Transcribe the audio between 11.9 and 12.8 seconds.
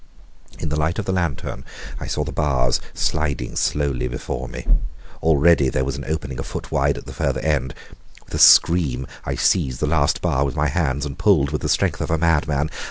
of a madman.